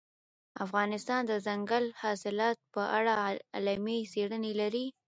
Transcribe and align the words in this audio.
افغانستان 0.65 1.21
د 1.25 1.31
دځنګل 1.35 1.85
حاصلات 2.01 2.57
په 2.73 2.81
اړه 2.97 3.13
علمي 3.55 3.99
څېړنې 4.11 4.51
لري. 4.61 4.85